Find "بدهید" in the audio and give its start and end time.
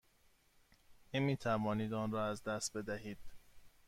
2.77-3.17